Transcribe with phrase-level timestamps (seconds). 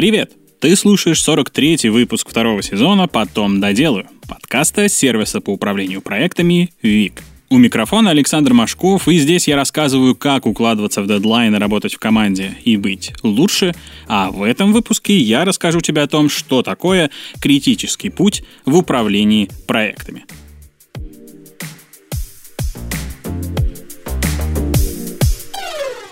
[0.00, 0.32] Привет!
[0.60, 7.22] Ты слушаешь 43-й выпуск второго сезона «Потом доделаю» подкаста сервиса по управлению проектами «ВИК».
[7.50, 11.98] У микрофона Александр Машков, и здесь я рассказываю, как укладываться в дедлайн и работать в
[11.98, 13.74] команде и быть лучше,
[14.08, 19.50] а в этом выпуске я расскажу тебе о том, что такое критический путь в управлении
[19.66, 20.24] проектами–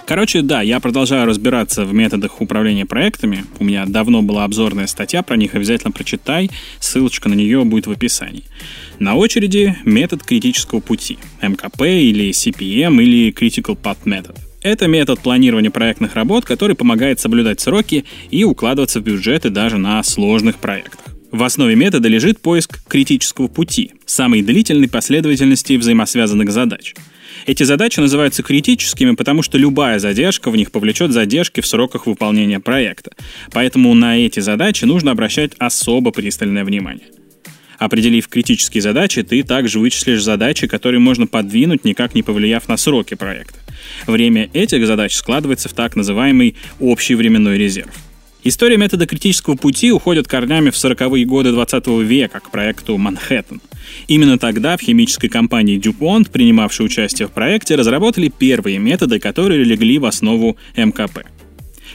[0.08, 3.44] Короче, да, я продолжаю разбираться в методах управления проектами.
[3.58, 6.50] У меня давно была обзорная статья про них, обязательно прочитай.
[6.80, 8.44] Ссылочка на нее будет в описании.
[8.98, 11.18] На очереди метод критического пути.
[11.42, 14.38] МКП или CPM или Critical Path Method.
[14.62, 20.02] Это метод планирования проектных работ, который помогает соблюдать сроки и укладываться в бюджеты даже на
[20.02, 21.00] сложных проектах.
[21.32, 26.94] В основе метода лежит поиск критического пути, самой длительной последовательности взаимосвязанных задач–
[27.48, 32.60] эти задачи называются критическими, потому что любая задержка в них повлечет задержки в сроках выполнения
[32.60, 33.12] проекта.
[33.52, 37.06] Поэтому на эти задачи нужно обращать особо пристальное внимание.
[37.78, 43.14] Определив критические задачи, ты также вычислишь задачи, которые можно подвинуть, никак не повлияв на сроки
[43.14, 43.58] проекта.
[44.06, 47.94] Время этих задач складывается в так называемый общий временной резерв.
[48.44, 53.60] История метода критического пути уходит корнями в 40-е годы 20 века к проекту «Манхэттен».
[54.06, 59.98] Именно тогда в химической компании DuPont, принимавшей участие в проекте, разработали первые методы, которые легли
[59.98, 61.24] в основу МКП.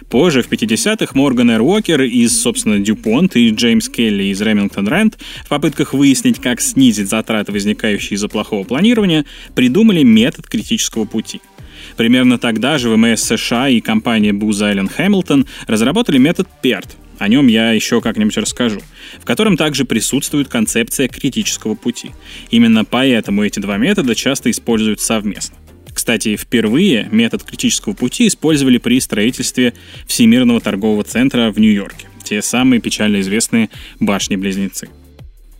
[0.10, 5.14] Позже, в 50-х, Морган Эр Уокер из, собственно, DuPont и Джеймс Келли из Remington Rand
[5.46, 11.40] в попытках выяснить, как снизить затраты, возникающие из-за плохого планирования, придумали метод критического пути–
[11.98, 17.48] Примерно тогда же ВМС США и компания Booz Allen Hamilton разработали метод PERT, о нем
[17.48, 18.82] я еще как-нибудь расскажу,
[19.20, 22.12] в котором также присутствует концепция критического пути.
[22.50, 25.56] Именно поэтому эти два метода часто используют совместно.
[25.94, 29.74] Кстати, впервые метод критического пути использовали при строительстве
[30.08, 33.70] Всемирного торгового центра в Нью-Йорке, те самые печально известные
[34.00, 34.90] башни-близнецы.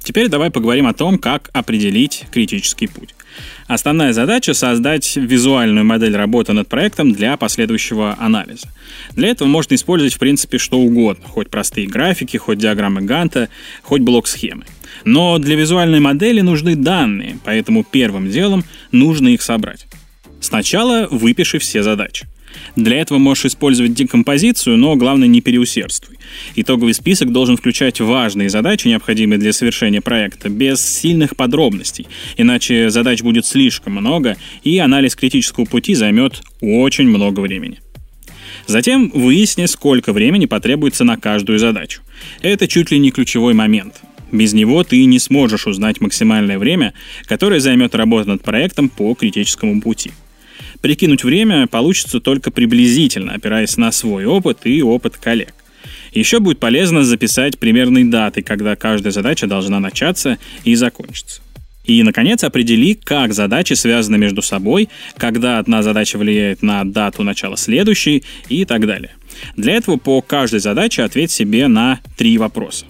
[0.04, 3.16] Теперь давай поговорим о том, как определить критический путь.
[3.68, 8.68] Основная задача— создать визуальную модель работы над проектом для последующего анализа.
[9.12, 13.50] Для этого можно использовать, в принципе, что угодно, хоть простые графики, хоть диаграммы Ганта,
[13.82, 14.66] хоть блок-схемы.
[15.06, 19.86] Но для визуальной модели нужны данные, поэтому первым делом нужно их собрать.
[20.40, 22.28] Сначала выпиши все задачи.
[22.76, 26.18] Для этого можешь использовать декомпозицию, но главное не переусердствуй.
[26.56, 33.22] Итоговый список должен включать важные задачи, необходимые для совершения проекта, без сильных подробностей, иначе задач
[33.22, 37.80] будет слишком много, и анализ критического пути займет очень много времени.
[38.66, 42.02] Затем выясни, сколько времени потребуется на каждую задачу.
[42.42, 44.02] Это чуть ли не ключевой момент.
[44.32, 46.94] Без него ты не сможешь узнать максимальное время,
[47.26, 50.12] которое займет работа над проектом по критическому пути.
[50.84, 55.54] Прикинуть время получится только приблизительно, опираясь на свой опыт и опыт коллег.
[56.12, 61.42] Еще будет полезно записать примерные даты, когда каждая задача должна начаться и закончиться.
[61.86, 67.56] И, наконец, определи, как задачи связаны между собой, когда одна задача влияет на дату начала
[67.56, 69.12] следующей и так далее.
[69.56, 72.88] Для этого по каждой задаче ответь себе на три вопроса.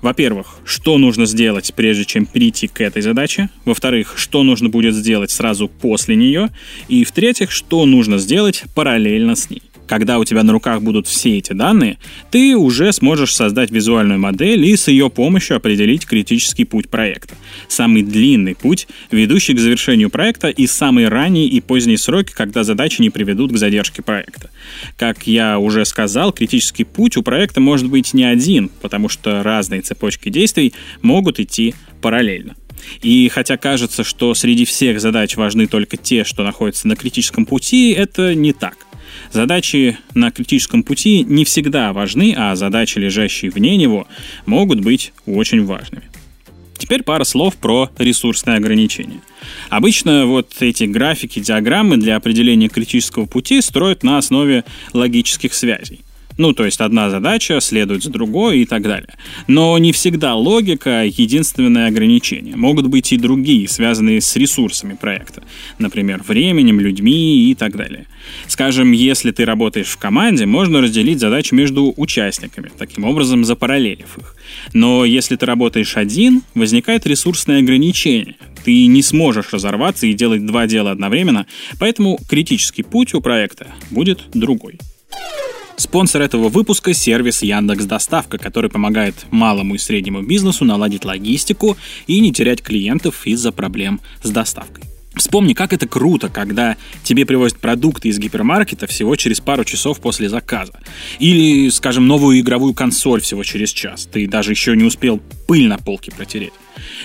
[0.00, 3.50] Во-первых, что нужно сделать, прежде чем перейти к этой задаче?
[3.64, 6.50] Во-вторых, что нужно будет сделать сразу после нее?
[6.88, 9.62] И в-третьих, что нужно сделать параллельно с ней?
[9.88, 11.98] Когда у тебя на руках будут все эти данные,
[12.30, 17.34] ты уже сможешь создать визуальную модель и с ее помощью определить критический путь проекта.
[17.68, 23.00] Самый длинный путь, ведущий к завершению проекта, и самые ранние и поздние сроки, когда задачи
[23.00, 24.50] не приведут к задержке проекта.
[24.98, 29.80] Как я уже сказал, критический путь у проекта может быть не один, потому что разные
[29.80, 32.56] цепочки действий могут идти параллельно.
[33.02, 37.92] И хотя кажется, что среди всех задач важны только те, что находятся на критическом пути,
[37.92, 38.76] это не так.
[39.32, 44.06] Задачи на критическом пути не всегда важны, а задачи, лежащие вне него,
[44.46, 46.04] могут быть очень важными.
[46.78, 49.20] Теперь пара слов про ресурсные ограничения.
[49.68, 56.00] Обычно вот эти графики, диаграммы для определения критического пути строят на основе логических связей.
[56.38, 59.14] Ну, то есть одна задача следует за другой и так далее.
[59.48, 62.54] Но не всегда логика— единственное ограничение.
[62.54, 65.42] Могут быть и другие, связанные с ресурсами проекта.
[65.78, 68.06] Например, временем, людьми и так далее.
[68.46, 74.36] Скажем, если ты работаешь в команде, можно разделить задачи между участниками, таким образом запараллелив их.
[74.72, 78.36] Но если ты работаешь один, возникает ресурсное ограничение.
[78.64, 81.46] Ты не сможешь разорваться и делать два дела одновременно,
[81.80, 84.78] поэтому критический путь у проекта будет другой.
[85.78, 91.76] Спонсор этого выпуска— сервис Яндекс Доставка, который помогает малому и среднему бизнесу наладить логистику
[92.08, 94.87] и не терять клиентов из-за проблем с доставкой.
[95.18, 100.28] Вспомни, как это круто, когда тебе привозят продукты из гипермаркета всего через пару часов после
[100.28, 100.80] заказа.
[101.18, 104.08] Или, скажем, новую игровую консоль всего через час.
[104.10, 106.52] Ты даже еще не успел пыль на полке протереть.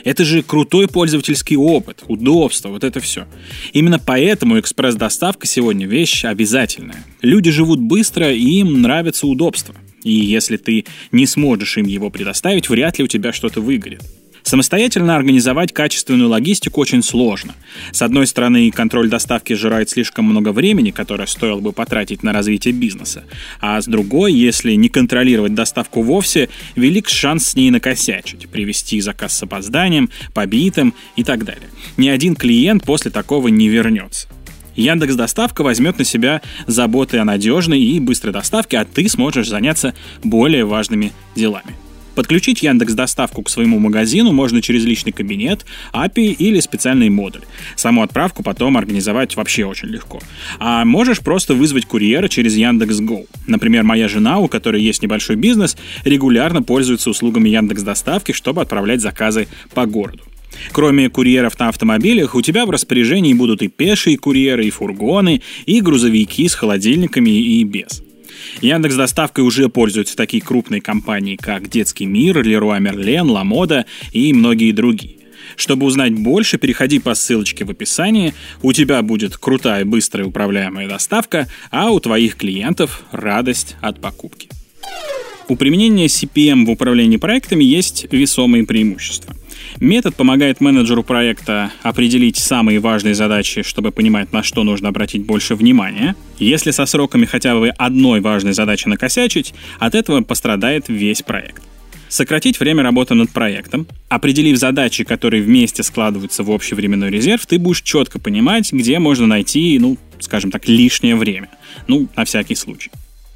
[0.04, 3.26] Это же крутой пользовательский опыт, удобство, вот это все.
[3.72, 7.04] Именно поэтому экспресс-доставка сегодня вещь обязательная.
[7.22, 9.74] Люди живут быстро, и им нравится удобство.
[10.04, 14.02] И если ты не сможешь им его предоставить, вряд ли у тебя что-то выгорит.
[14.44, 17.56] Самостоятельно организовать качественную логистику очень сложно.
[17.92, 22.74] С одной стороны, контроль доставки сжирает слишком много времени, которое стоило бы потратить на развитие
[22.74, 23.24] бизнеса.
[23.62, 29.38] А с другой, если не контролировать доставку вовсе, велик шанс с ней накосячить, привести заказ
[29.38, 31.70] с опозданием, побитым и так далее.
[31.96, 34.28] Ни один клиент после такого не вернется.
[34.76, 39.94] Яндекс Доставка возьмет на себя заботы о надежной и быстрой доставке, а ты сможешь заняться
[40.24, 41.76] более важными делами.
[42.16, 47.42] Подключить Яндекс Доставку к своему магазину можно через личный кабинет, API или специальный модуль.
[47.76, 50.20] Саму отправку потом организовать вообще очень легко.
[50.60, 53.26] А можешь просто вызвать курьера через Яндекс Go.
[53.48, 59.02] Например, моя жена, у которой есть небольшой бизнес, регулярно пользуется услугами Яндекс Доставки, чтобы отправлять
[59.02, 60.24] заказы по городу.
[60.72, 65.82] Кроме курьеров на автомобилях, у тебя в распоряжении будут и пешие курьеры, и фургоны, и
[65.82, 68.04] грузовики с холодильниками и без.
[68.62, 74.72] Яндекс Доставкой уже пользуются такие крупные компании, как Детский мир, Леруа Мерлен, Ламода и многие
[74.72, 75.18] другие.
[75.56, 78.34] Чтобы узнать больше, переходи по ссылочке в описании.
[78.62, 84.50] У тебя будет крутая, быстрая, управляемая доставка, а у твоих клиентов радость от покупки.
[85.50, 89.36] У применения CPM в управлении проектами есть весомые преимущества.
[89.80, 95.56] Метод помогает менеджеру проекта определить самые важные задачи, чтобы понимать, на что нужно обратить больше
[95.56, 96.16] внимания.
[96.40, 101.64] Если со сроками хотя бы одной важной задачи накосячить, от этого пострадает весь проект.
[102.10, 103.88] Сократить время работы над проектом.
[104.08, 109.26] Определив задачи, которые вместе складываются в общий временной резерв, ты будешь четко понимать, где можно
[109.26, 111.50] найти, ну, скажем так, лишнее время.
[111.88, 112.92] Ну, на всякий случай.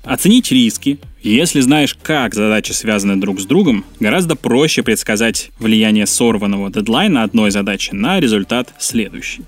[0.07, 0.99] Оценить риски.
[1.21, 7.51] Если знаешь, как задачи связаны друг с другом, гораздо проще предсказать влияние сорванного дедлайна одной
[7.51, 9.41] задачи на результат следующей.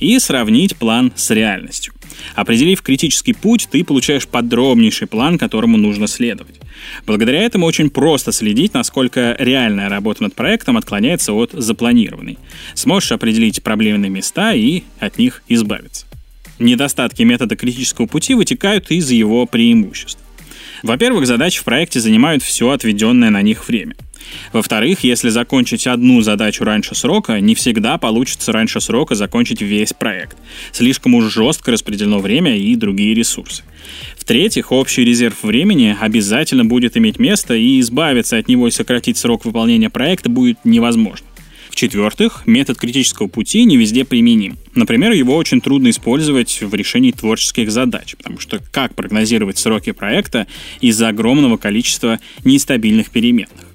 [0.00, 1.92] И сравнить план с реальностью.
[2.34, 6.58] Определив критический путь, ты получаешь подробнейший план, которому нужно следовать.
[7.06, 12.38] Благодаря этому очень просто следить, насколько реальная работа над проектом отклоняется от запланированной.
[12.72, 16.06] Сможешь определить проблемные места и от них избавиться.
[16.62, 20.20] Недостатки метода критического пути вытекают из его преимуществ.
[20.84, 23.96] Во-первых, задачи в проекте занимают все отведенное на них время.
[24.52, 30.36] Во-вторых, если закончить одну задачу раньше срока, не всегда получится раньше срока закончить весь проект.
[30.70, 33.64] Слишком уж жестко распределено время и другие ресурсы.
[34.16, 39.44] В-третьих, общий резерв времени обязательно будет иметь место, и избавиться от него и сократить срок
[39.44, 41.26] выполнения проекта будет невозможно.
[41.72, 44.58] В-четвертых, метод критического пути не везде применим.
[44.74, 50.46] Например, его очень трудно использовать в решении творческих задач, потому что как прогнозировать сроки проекта
[50.82, 53.66] из-за огромного количества нестабильных переменных?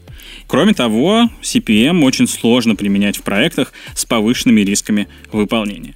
[0.45, 5.95] Кроме того, CPM очень сложно применять в проектах с повышенными рисками выполнения.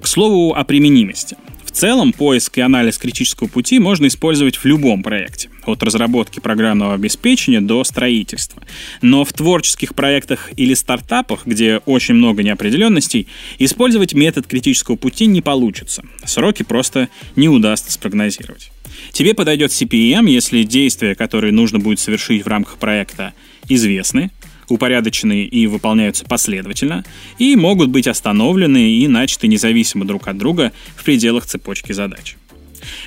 [0.00, 1.36] К слову о применимости.
[1.70, 6.94] В целом, поиск и анализ критического пути можно использовать в любом проекте, от разработки программного
[6.94, 8.64] обеспечения до строительства.
[9.02, 13.28] Но в творческих проектах или стартапах, где очень много неопределенностей,
[13.60, 16.02] использовать метод критического пути не получится.
[16.24, 18.72] Сроки просто не удастся спрогнозировать.
[19.12, 23.32] Тебе подойдет CPM, если действия, которые нужно будет совершить в рамках проекта,
[23.68, 24.32] известны,
[24.70, 27.04] упорядочены и выполняются последовательно,
[27.38, 32.36] и могут быть остановлены и начаты независимо друг от друга в пределах цепочки задач.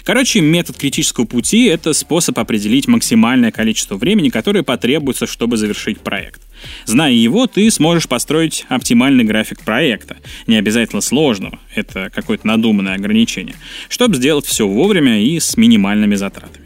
[0.03, 6.41] Короче, метод критического пути— это способ определить максимальное количество времени, которое потребуется, чтобы завершить проект.
[6.85, 10.17] Зная его, ты сможешь построить оптимальный график проекта,
[10.47, 13.55] не обязательно сложного, это какое-то надуманное ограничение,
[13.89, 16.62] чтобы сделать все вовремя и с минимальными затратами.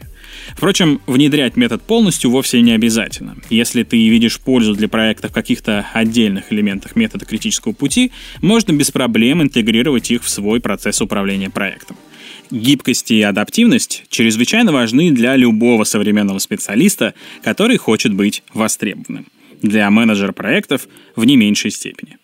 [0.58, 3.36] Впрочем, внедрять метод полностью вовсе не обязательно.
[3.48, 8.10] Если ты видишь пользу для проекта в каких-то отдельных элементах метода критического пути,
[8.42, 11.96] можно без проблем интегрировать их в свой процесс управления проектом.
[12.50, 19.26] Гибкость и адаптивность чрезвычайно важны для любого современного специалиста, который хочет быть востребованным.
[19.62, 22.17] Для менеджера проектов в не меньшей степени.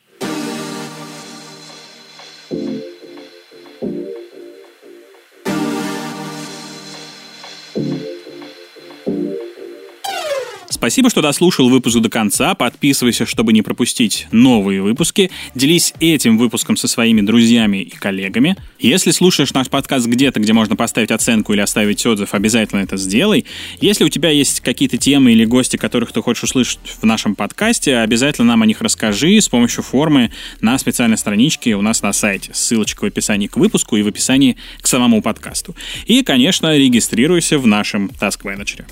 [10.85, 12.55] Спасибо, что дослушал выпуск до конца.
[12.55, 15.31] Подписывайся, чтобы не пропустить новые выпуски.
[15.55, 18.55] Делись этим выпуском со своими друзьями и коллегами.
[18.79, 23.47] Если слушаешь наш подкаст где-то, где можно поставить оценку или оставить отзыв, обязательно это сделай.
[23.81, 27.97] Если у тебя есть какие-то темы или гости, которых ты хочешь услышать в нашем подкасте,
[27.97, 32.51] обязательно нам о них расскажи с помощью формы на специальной страничке у нас на сайте.
[32.53, 35.75] Ссылочка в описании к выпуску и в описании к самому подкасту.
[36.05, 38.85] И, конечно, регистрируйся в нашем Task Manager.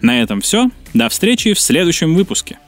[0.00, 0.70] На этом все.
[0.94, 2.58] До встречи в следующем выпуске.